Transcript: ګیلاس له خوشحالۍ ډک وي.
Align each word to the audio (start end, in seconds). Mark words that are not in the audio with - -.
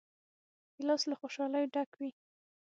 ګیلاس 0.75 1.03
له 1.09 1.15
خوشحالۍ 1.19 1.63
ډک 1.73 1.89
وي. 1.99 2.09